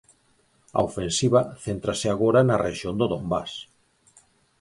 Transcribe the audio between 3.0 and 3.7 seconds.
Donbás.